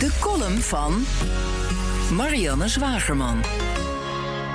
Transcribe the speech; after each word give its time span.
De 0.00 0.10
column 0.20 0.60
van 0.60 1.06
Marianne 2.10 2.68
Zwagerman. 2.68 3.40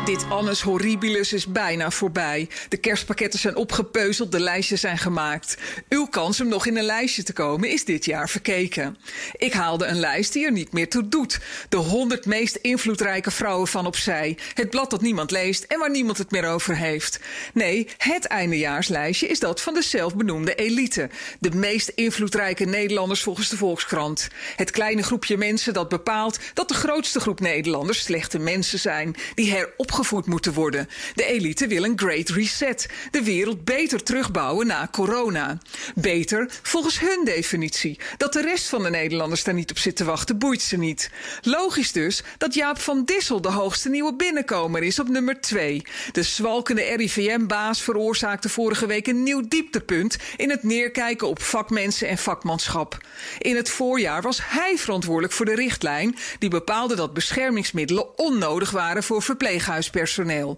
Dit 0.06 0.26
annus 0.30 0.62
horribilis 0.62 1.34
is 1.34 1.48
bijna 1.48 1.92
voorbij. 1.92 2.50
De 2.70 2.78
kerstpakketten 2.78 3.40
zijn 3.40 3.56
opgepeuzeld, 3.56 4.32
de 4.32 4.40
lijstjes 4.40 4.82
zijn 4.82 4.98
gemaakt. 4.98 5.58
Uw 5.90 6.06
kans 6.06 6.42
om 6.42 6.48
nog 6.48 6.66
in 6.66 6.78
een 6.78 6.84
lijstje 6.84 7.24
te 7.24 7.34
komen 7.34 7.70
is 7.70 7.86
dit 7.86 8.06
jaar 8.06 8.30
verkeken. 8.30 8.98
Ik 9.38 9.54
haalde 9.54 9.86
een 9.86 10.00
lijst 10.00 10.34
die 10.34 10.46
er 10.46 10.52
niet 10.52 10.74
meer 10.74 10.90
toe 10.90 11.08
doet. 11.08 11.40
De 11.70 11.78
100 11.78 12.26
meest 12.26 12.56
invloedrijke 12.56 13.32
vrouwen 13.32 13.68
van 13.68 13.86
opzij. 13.86 14.38
Het 14.54 14.70
blad 14.70 14.90
dat 14.90 15.02
niemand 15.02 15.32
leest 15.32 15.64
en 15.64 15.80
waar 15.80 15.92
niemand 15.92 16.18
het 16.18 16.32
meer 16.32 16.48
over 16.48 16.78
heeft. 16.78 17.20
Nee, 17.54 17.88
het 17.98 18.26
eindejaarslijstje 18.26 19.28
is 19.28 19.40
dat 19.40 19.62
van 19.62 19.74
de 19.74 19.82
zelfbenoemde 19.82 20.56
elite. 20.56 21.10
De 21.40 21.52
meest 21.52 21.90
invloedrijke 21.90 22.66
Nederlanders 22.66 23.22
volgens 23.22 23.50
de 23.50 23.58
Volkskrant. 23.58 24.28
Het 24.56 24.72
kleine 24.72 25.04
groepje 25.04 25.38
mensen 25.38 25.74
dat 25.74 25.90
bepaalt 25.90 26.40
dat 26.54 26.68
de 26.68 26.74
grootste 26.74 27.20
groep 27.20 27.40
Nederlanders 27.40 28.04
slechte 28.04 28.40
mensen 28.40 28.80
zijn. 28.80 29.16
Die 29.36 29.52
herop 29.52 29.94
opgevoed 29.96 30.26
moeten 30.26 30.54
worden. 30.54 30.90
De 31.14 31.26
elite 31.26 31.68
wil 31.68 31.84
een 31.84 32.00
great 32.00 32.30
reset. 32.30 32.90
De 33.12 33.24
wereld 33.24 33.64
beter 33.64 34.04
terugbouwen 34.04 34.68
na 34.68 34.88
corona. 34.92 35.58
Beter 35.96 36.50
volgens 36.62 37.00
hun 37.00 37.22
definitie. 37.26 38.00
Dat 38.18 38.34
de 38.34 38.42
rest 38.42 38.68
van 38.68 38.84
de 38.84 38.90
Nederlanders 38.90 39.44
daar 39.44 39.54
niet 39.54 39.72
op 39.72 39.78
zit 39.78 39.96
te 39.96 40.04
wachten, 40.04 40.38
boeit 40.38 40.62
ze 40.62 40.78
niet. 40.78 41.10
Logisch 41.42 41.92
dus 41.92 42.24
dat 42.38 42.54
Jaap 42.54 42.80
van 42.80 43.06
Dissel 43.06 43.42
de 43.42 43.52
hoogste 43.52 43.90
nieuwe 43.90 44.16
binnenkomer 44.16 44.84
is 44.84 45.00
op 45.00 45.08
nummer 45.08 45.42
2. 45.42 45.82
De 46.12 46.24
zwalkende 46.24 46.96
RIVM-baas 46.96 47.82
veroorzaakte 47.82 48.50
vorige 48.50 48.86
week 48.86 49.08
een 49.08 49.24
nieuw 49.24 49.48
dieptepunt 49.48 50.18
in 50.38 50.50
het 50.50 50.64
neerkijken 50.64 51.28
op 51.28 51.42
vakmensen 51.42 52.08
en 52.08 52.18
vakmanschap. 52.18 52.98
In 53.40 53.56
het 53.56 53.70
voorjaar 53.70 54.22
was 54.22 54.40
hij 54.44 54.78
verantwoordelijk 54.78 55.34
voor 55.34 55.46
de 55.46 55.56
richtlijn 55.56 56.16
die 56.40 56.50
bepaalde 56.50 56.96
dat 56.96 57.14
beschermingsmiddelen 57.14 58.18
onnodig 58.18 58.72
waren 58.72 59.04
voor 59.04 59.22
verpleeghuizen 59.22 59.84
personeel. 59.90 60.58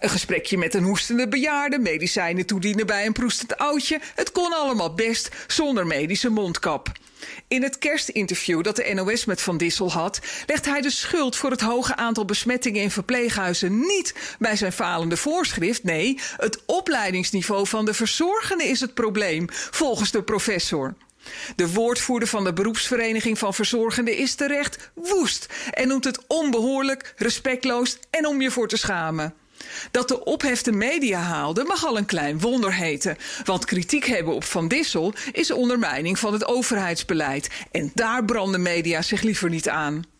Een 0.00 0.10
gesprekje 0.10 0.58
met 0.58 0.74
een 0.74 0.84
hoestende 0.84 1.28
bejaarde, 1.28 1.78
medicijnen 1.78 2.46
toedienen 2.46 2.86
bij 2.86 3.06
een 3.06 3.12
proestend 3.12 3.56
oudje. 3.56 4.00
Het 4.14 4.32
kon 4.32 4.52
allemaal 4.52 4.94
best 4.94 5.28
zonder 5.46 5.86
medische 5.86 6.28
mondkap. 6.28 6.92
In 7.48 7.62
het 7.62 7.78
kerstinterview 7.78 8.62
dat 8.62 8.76
de 8.76 8.92
NOS 8.94 9.24
met 9.24 9.40
Van 9.40 9.56
Dissel 9.56 9.92
had, 9.92 10.20
legt 10.46 10.64
hij 10.64 10.80
de 10.80 10.90
schuld 10.90 11.36
voor 11.36 11.50
het 11.50 11.60
hoge 11.60 11.96
aantal 11.96 12.24
besmettingen 12.24 12.82
in 12.82 12.90
verpleeghuizen 12.90 13.78
niet 13.78 14.14
bij 14.38 14.56
zijn 14.56 14.72
falende 14.72 15.16
voorschrift. 15.16 15.84
Nee, 15.84 16.18
het 16.36 16.62
opleidingsniveau 16.66 17.66
van 17.66 17.84
de 17.84 17.94
verzorgenden 17.94 18.66
is 18.66 18.80
het 18.80 18.94
probleem, 18.94 19.46
volgens 19.50 20.10
de 20.10 20.22
professor. 20.22 20.94
De 21.56 21.72
woordvoerder 21.72 22.28
van 22.28 22.44
de 22.44 22.52
beroepsvereniging 22.52 23.38
van 23.38 23.54
verzorgenden 23.54 24.16
is 24.16 24.34
terecht 24.34 24.90
woest 24.94 25.46
en 25.70 25.88
noemt 25.88 26.04
het 26.04 26.20
onbehoorlijk, 26.26 27.14
respectloos 27.16 27.98
en 28.10 28.26
om 28.26 28.40
je 28.40 28.50
voor 28.50 28.68
te 28.68 28.76
schamen. 28.76 29.34
Dat 29.90 30.08
de 30.08 30.24
ophefte 30.24 30.72
media 30.72 31.18
haalde 31.18 31.64
mag 31.64 31.84
al 31.86 31.96
een 31.96 32.04
klein 32.04 32.40
wonder 32.40 32.74
heten. 32.74 33.16
Want 33.44 33.64
kritiek 33.64 34.04
hebben 34.04 34.34
op 34.34 34.44
Van 34.44 34.68
Dissel 34.68 35.14
is 35.32 35.50
ondermijning 35.50 36.18
van 36.18 36.32
het 36.32 36.46
overheidsbeleid. 36.46 37.48
En 37.70 37.90
daar 37.94 38.24
branden 38.24 38.62
media 38.62 39.02
zich 39.02 39.22
liever 39.22 39.50
niet 39.50 39.68
aan. 39.68 40.11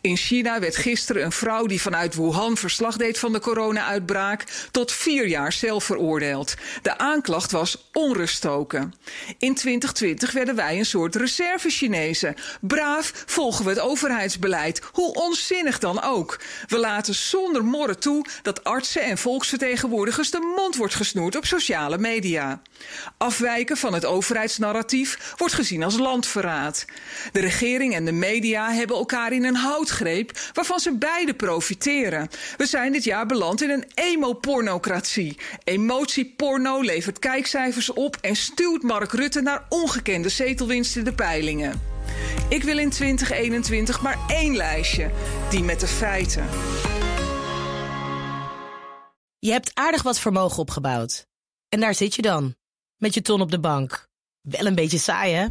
In 0.00 0.16
China 0.16 0.60
werd 0.60 0.76
gisteren 0.76 1.24
een 1.24 1.32
vrouw 1.32 1.66
die 1.66 1.80
vanuit 1.80 2.14
Wuhan 2.14 2.56
verslag 2.56 2.96
deed 2.96 3.18
van 3.18 3.32
de 3.32 3.40
corona-uitbraak 3.40 4.44
tot 4.70 4.92
vier 4.92 5.26
jaar 5.26 5.52
zelf 5.52 5.84
veroordeeld. 5.84 6.54
De 6.82 6.98
aanklacht 6.98 7.50
was 7.50 7.88
onruststoken. 7.92 8.94
In 9.38 9.54
2020 9.54 10.32
werden 10.32 10.54
wij 10.54 10.78
een 10.78 10.86
soort 10.86 11.16
reserve 11.16 11.68
Chinezen. 11.68 12.34
Braaf 12.60 13.12
volgen 13.26 13.64
we 13.64 13.70
het 13.70 13.80
overheidsbeleid, 13.80 14.82
hoe 14.92 15.14
onzinnig 15.14 15.78
dan 15.78 16.02
ook. 16.02 16.40
We 16.66 16.78
laten 16.78 17.14
zonder 17.14 17.64
morren 17.64 17.98
toe 17.98 18.26
dat 18.42 18.64
artsen 18.64 19.02
en 19.02 19.18
volksvertegenwoordigers 19.18 20.30
de 20.30 20.54
mond 20.56 20.76
wordt 20.76 20.94
gesnoerd 20.94 21.36
op 21.36 21.44
sociale 21.44 21.98
media. 21.98 22.62
Afwijken 23.16 23.76
van 23.76 23.94
het 23.94 24.04
overheidsnarratief 24.04 25.34
wordt 25.36 25.54
gezien 25.54 25.82
als 25.82 25.98
landverraad. 25.98 26.84
De 27.32 27.40
regering 27.40 27.94
en 27.94 28.04
de 28.04 28.12
media 28.12 28.72
hebben 28.72 28.96
elkaar 28.96 29.32
in 29.32 29.44
een 29.44 29.56
houtgreep 29.64 30.38
waarvan 30.52 30.78
ze 30.78 30.96
beide 30.96 31.34
profiteren. 31.34 32.28
We 32.56 32.66
zijn 32.66 32.92
dit 32.92 33.04
jaar 33.04 33.26
beland 33.26 33.62
in 33.62 33.70
een 33.70 33.84
emo-pornocratie. 33.94 35.38
Emotieporno 35.64 36.80
levert 36.80 37.18
kijkcijfers 37.18 37.92
op 37.92 38.16
en 38.20 38.36
stuwt 38.36 38.82
Mark 38.82 39.12
Rutte 39.12 39.40
naar 39.40 39.64
ongekende 39.68 40.28
zetelwinst 40.28 40.96
in 40.96 41.04
de 41.04 41.14
peilingen. 41.14 41.80
Ik 42.48 42.62
wil 42.62 42.78
in 42.78 42.90
2021 42.90 44.02
maar 44.02 44.18
één 44.28 44.56
lijstje, 44.56 45.10
die 45.50 45.62
met 45.62 45.80
de 45.80 45.86
feiten. 45.86 46.44
Je 49.38 49.50
hebt 49.50 49.70
aardig 49.74 50.02
wat 50.02 50.18
vermogen 50.18 50.58
opgebouwd. 50.58 51.26
En 51.68 51.80
daar 51.80 51.94
zit 51.94 52.14
je 52.14 52.22
dan, 52.22 52.54
met 52.96 53.14
je 53.14 53.22
ton 53.22 53.40
op 53.40 53.50
de 53.50 53.60
bank. 53.60 54.08
Wel 54.40 54.66
een 54.66 54.74
beetje 54.74 54.98
saai, 54.98 55.32
hè? 55.32 55.46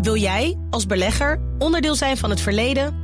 Wil 0.00 0.16
jij, 0.16 0.58
als 0.70 0.86
belegger, 0.86 1.40
onderdeel 1.58 1.94
zijn 1.94 2.16
van 2.16 2.30
het 2.30 2.40
verleden 2.40 3.03